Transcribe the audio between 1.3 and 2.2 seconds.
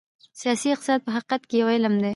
کې یو علم دی.